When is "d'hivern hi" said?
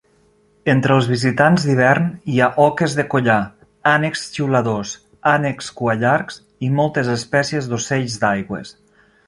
1.67-2.39